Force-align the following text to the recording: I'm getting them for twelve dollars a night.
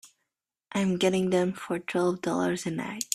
I'm 0.71 0.97
getting 0.97 1.29
them 1.29 1.53
for 1.53 1.77
twelve 1.77 2.23
dollars 2.23 2.65
a 2.65 2.71
night. 2.71 3.03